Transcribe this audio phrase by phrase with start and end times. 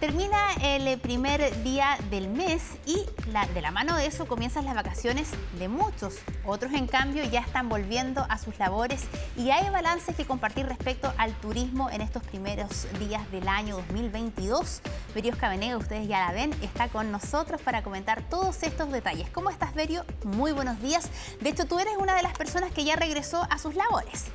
[0.00, 3.04] Termina el primer día del mes y
[3.52, 6.18] de la mano de eso comienzan las vacaciones de muchos.
[6.44, 9.02] Otros, en cambio, ya están volviendo a sus labores
[9.36, 14.82] y hay balances que compartir respecto al turismo en estos primeros días del año 2022.
[15.16, 19.28] Berio Cabenega, ustedes ya la ven, está con nosotros para comentar todos estos detalles.
[19.30, 20.04] ¿Cómo estás, Berio?
[20.22, 21.10] Muy buenos días.
[21.40, 24.26] De hecho, tú eres una de las personas que ya regresó a sus labores.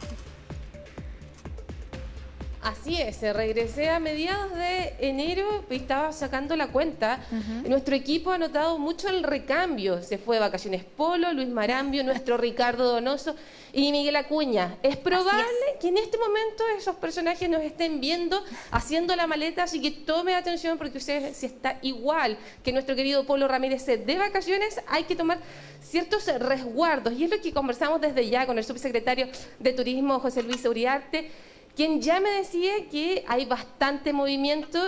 [2.64, 7.20] Así es, regresé a mediados de enero y estaba sacando la cuenta.
[7.68, 10.02] Nuestro equipo ha notado mucho el recambio.
[10.02, 13.36] Se fue de vacaciones Polo, Luis Marambio, nuestro Ricardo Donoso
[13.74, 14.78] y Miguel Acuña.
[14.82, 15.44] Es probable
[15.82, 20.34] que en este momento esos personajes nos estén viendo haciendo la maleta, así que tome
[20.34, 25.18] atención porque usted si está igual que nuestro querido Polo Ramírez de vacaciones, hay que
[25.18, 25.40] tomar
[25.82, 27.12] ciertos resguardos.
[27.12, 29.28] Y es lo que conversamos desde ya con el subsecretario
[29.60, 31.30] de Turismo, José Luis Uriarte
[31.76, 34.80] quien ya me decía que hay bastante movimiento,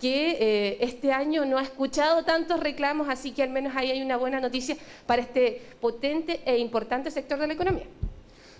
[0.00, 4.02] que eh, este año no ha escuchado tantos reclamos, así que al menos ahí hay
[4.02, 7.84] una buena noticia para este potente e importante sector de la economía.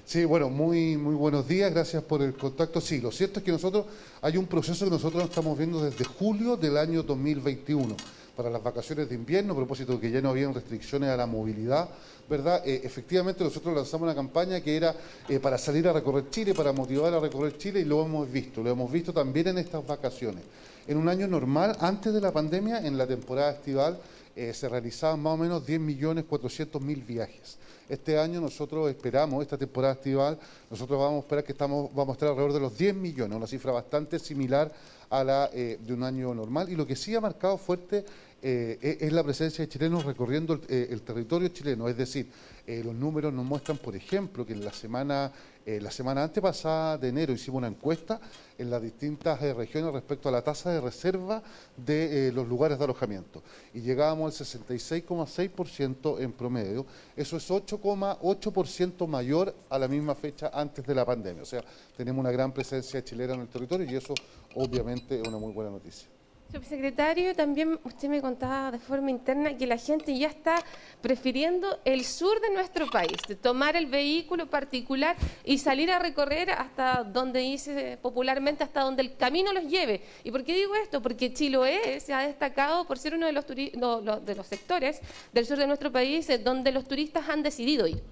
[0.05, 2.81] Sí, bueno, muy, muy buenos días, gracias por el contacto.
[2.81, 3.87] Sí, lo cierto es que nosotros,
[4.21, 7.97] hay un proceso que nosotros estamos viendo desde julio del año 2021
[8.37, 11.27] para las vacaciones de invierno, a propósito de que ya no habían restricciones a la
[11.27, 11.89] movilidad,
[12.29, 12.63] ¿verdad?
[12.65, 14.95] Eh, efectivamente nosotros lanzamos una campaña que era
[15.29, 18.63] eh, para salir a recorrer Chile, para motivar a recorrer Chile y lo hemos visto,
[18.63, 20.45] lo hemos visto también en estas vacaciones.
[20.87, 23.99] En un año normal, antes de la pandemia, en la temporada estival,
[24.37, 27.59] eh, se realizaban más o menos 10.400.000 viajes.
[27.89, 30.39] Este año nosotros esperamos, esta temporada estival,
[30.71, 33.47] nosotros vamos a esperar que estamos, vamos a estar alrededor de los 10 millones, una
[33.47, 34.73] cifra bastante similar
[35.09, 36.71] a la de un año normal.
[36.71, 38.05] Y lo que sí ha marcado fuerte
[38.43, 41.89] eh, e-, es la presencia de chilenos recorriendo el, eh, territorio chileno.
[41.89, 42.31] Es decir,
[42.67, 45.33] eh, los números nos muestran, por ejemplo, que en la semana,
[45.67, 48.21] la semana antepasada de enero hicimos una encuesta
[48.59, 51.43] en las distintas regiones respecto a la tasa de reserva
[51.77, 53.43] de los lugares de alojamiento.
[53.73, 56.87] Y llegábamos al 66,6% en promedio.
[57.15, 61.43] Eso es 8,8% mayor a la misma fecha antes de la pandemia.
[61.43, 61.63] O sea,
[61.97, 64.15] tenemos una gran presencia chilena en el territorio y eso
[64.57, 66.09] obviamente es una muy buena noticia.
[66.53, 70.57] Subsecretario, también usted me contaba de forma interna que la gente ya está
[71.01, 77.05] prefiriendo el sur de nuestro país, tomar el vehículo particular y salir a recorrer hasta
[77.05, 80.03] donde dice popularmente, hasta donde el camino los lleve.
[80.25, 81.01] ¿Y por qué digo esto?
[81.01, 85.01] Porque Chiloé se ha destacado por ser uno de los, de los sectores
[85.33, 88.03] del sur de nuestro país donde los turistas han decidido ir.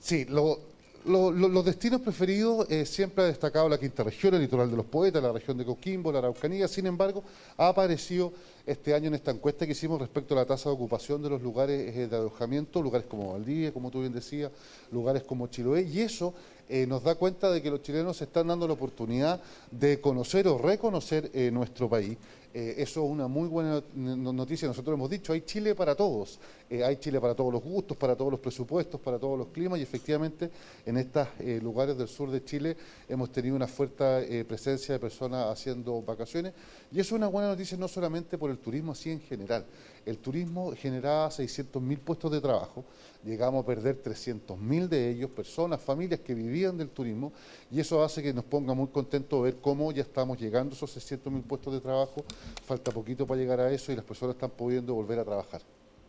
[0.00, 0.58] Sí, lo,
[1.06, 5.22] los destinos preferidos eh, siempre ha destacado la quinta región, el litoral de los poetas,
[5.22, 6.66] la región de Coquimbo, la Araucanía.
[6.66, 7.22] Sin embargo,
[7.56, 8.32] ha aparecido
[8.66, 11.42] este año en esta encuesta que hicimos respecto a la tasa de ocupación de los
[11.42, 14.50] lugares eh, de alojamiento, lugares como Valdivia, como tú bien decías,
[14.90, 16.34] lugares como Chiloé, y eso
[16.68, 19.40] eh, nos da cuenta de que los chilenos se están dando la oportunidad
[19.70, 22.18] de conocer o reconocer nuestro país.
[22.56, 24.66] Eso es una muy buena noticia.
[24.66, 26.38] Nosotros hemos dicho, hay Chile para todos.
[26.70, 29.82] hay Chile para todos los gustos, para todos los presupuestos, para todos los climas y
[29.82, 30.50] efectivamente
[30.86, 31.28] en estos
[31.62, 32.76] lugares del sur de Chile
[33.08, 36.54] hemos tenido una fuerte presencia de personas haciendo vacaciones
[36.90, 39.64] y eso es una buena noticia no solamente por el turismo así en general.
[40.06, 42.84] El turismo generaba 600.000 puestos de trabajo,
[43.24, 47.32] llegamos a perder 300.000 de ellos, personas, familias que vivían del turismo,
[47.72, 50.96] y eso hace que nos ponga muy contentos ver cómo ya estamos llegando a esos
[50.96, 52.24] 600.000 puestos de trabajo,
[52.64, 55.60] falta poquito para llegar a eso y las personas están pudiendo volver a trabajar.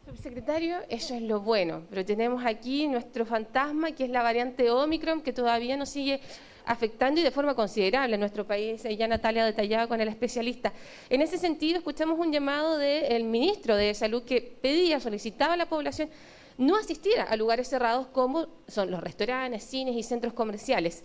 [0.08, 5.22] Subsecretario, eso es lo bueno, pero tenemos aquí nuestro fantasma, que es la variante Omicron,
[5.22, 6.22] que todavía nos sigue
[6.68, 8.84] afectando y de forma considerable en nuestro país.
[8.84, 10.74] Ya Natalia detallaba con el especialista.
[11.10, 15.68] En ese sentido, escuchamos un llamado del ministro de Salud que pedía, solicitaba a la
[15.68, 16.10] población
[16.58, 21.04] no asistir a lugares cerrados como son los restaurantes, cines y centros comerciales.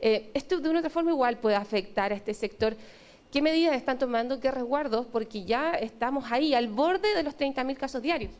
[0.00, 2.76] Eh, esto de una otra forma igual puede afectar a este sector.
[3.30, 4.40] ¿Qué medidas están tomando?
[4.40, 5.06] ¿Qué resguardos?
[5.06, 8.32] Porque ya estamos ahí, al borde de los 30.000 casos diarios.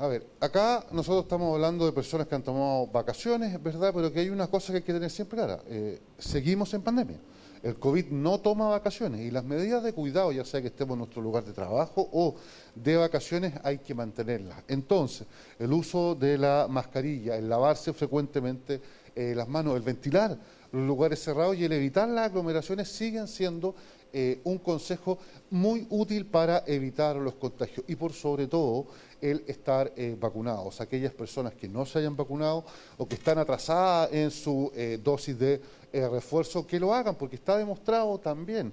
[0.00, 4.10] A ver, acá nosotros estamos hablando de personas que han tomado vacaciones, es verdad, pero
[4.10, 5.60] que hay una cosa que hay que tener siempre clara.
[5.66, 7.18] Eh, seguimos en pandemia.
[7.62, 11.00] El COVID no toma vacaciones y las medidas de cuidado, ya sea que estemos en
[11.00, 12.34] nuestro lugar de trabajo o
[12.74, 14.64] de vacaciones, hay que mantenerlas.
[14.68, 15.26] Entonces,
[15.58, 18.80] el uso de la mascarilla, el lavarse frecuentemente
[19.14, 20.38] eh, las manos, el ventilar
[20.72, 23.74] los lugares cerrados y el evitar las aglomeraciones siguen siendo
[24.12, 25.18] eh, un consejo
[25.50, 28.86] muy útil para evitar los contagios y por sobre todo
[29.20, 30.80] el estar eh, vacunados.
[30.80, 32.64] Aquellas personas que no se hayan vacunado
[32.98, 35.60] o que están atrasadas en su eh, dosis de
[35.92, 38.72] refuerzo, que lo hagan porque está demostrado también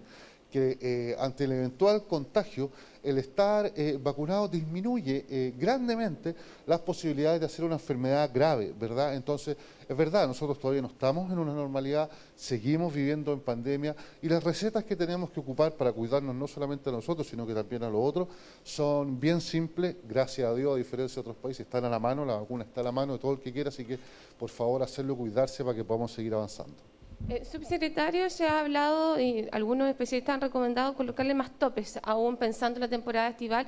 [0.51, 2.71] que eh, ante el eventual contagio,
[3.03, 6.35] el estar eh, vacunado disminuye eh, grandemente
[6.65, 9.15] las posibilidades de hacer una enfermedad grave, ¿verdad?
[9.15, 9.55] Entonces,
[9.87, 14.43] es verdad, nosotros todavía no estamos en una normalidad, seguimos viviendo en pandemia y las
[14.43, 17.89] recetas que tenemos que ocupar para cuidarnos no solamente a nosotros, sino que también a
[17.89, 18.27] los otros,
[18.63, 22.25] son bien simples, gracias a Dios, a diferencia de otros países, están a la mano,
[22.25, 23.97] la vacuna está a la mano de todo el que quiera, así que
[24.37, 26.96] por favor hacerlo, cuidarse para que podamos seguir avanzando.
[27.29, 32.77] Eh, subsecretario, se ha hablado y algunos especialistas han recomendado colocarle más topes, aún pensando
[32.77, 33.67] en la temporada estival,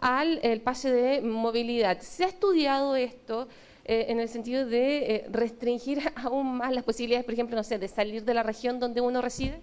[0.00, 2.00] al el pase de movilidad.
[2.00, 3.46] ¿Se ha estudiado esto
[3.84, 7.78] eh, en el sentido de eh, restringir aún más las posibilidades, por ejemplo, no sé,
[7.78, 9.60] de salir de la región donde uno reside?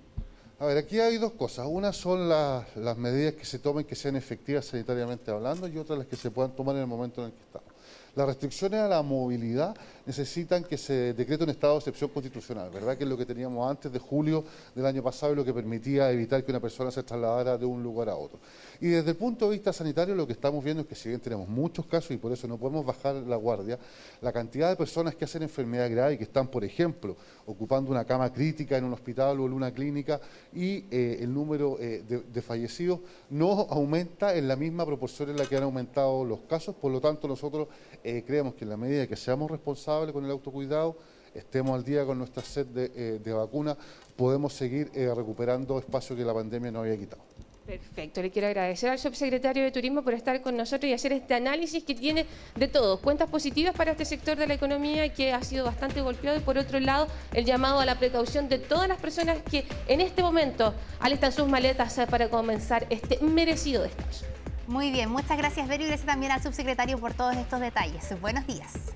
[0.59, 1.67] A ver, aquí hay dos cosas.
[1.69, 6.07] Una son las medidas que se tomen que sean efectivas sanitariamente hablando y otras las
[6.07, 7.72] que se puedan tomar en el momento en el que estamos.
[8.15, 9.75] Las restricciones a la movilidad
[10.05, 12.95] necesitan que se decrete un estado de excepción constitucional, ¿verdad?
[12.95, 14.43] Que es lo que teníamos antes de julio
[14.75, 17.81] del año pasado y lo que permitía evitar que una persona se trasladara de un
[17.81, 18.39] lugar a otro.
[18.79, 21.21] Y desde el punto de vista sanitario lo que estamos viendo es que si bien
[21.21, 23.79] tenemos muchos casos y por eso no podemos bajar la guardia,
[24.21, 27.15] la cantidad de personas que hacen enfermedad grave y que están, por ejemplo,
[27.45, 30.19] ocupando una cama crítica en un hospital o en una clínica
[30.53, 32.99] y eh, el número eh, de, fallecidos
[33.29, 37.01] no aumenta en la misma proporción en la que han aumentado los casos, por lo
[37.01, 37.67] tanto nosotros
[38.03, 40.97] eh, creemos que en la medida que seamos responsables con el autocuidado,
[41.33, 43.77] estemos al día con nuestra sed de, de vacuna,
[44.15, 47.23] podemos seguir recuperando espacio que la pandemia nos había quitado.
[47.65, 51.33] Perfecto, le quiero agradecer al subsecretario de Turismo por estar con nosotros y hacer este
[51.33, 52.25] análisis que tiene
[52.57, 56.37] de todo, cuentas positivas para este sector de la economía que ha sido bastante golpeado
[56.37, 60.01] y por otro lado el llamado a la precaución de todas las personas que en
[60.01, 64.25] este momento alistan sus maletas para comenzar este merecido descanso.
[64.67, 68.19] Muy bien, muchas gracias Vero y gracias también al subsecretario por todos estos detalles.
[68.21, 68.93] Buenos días.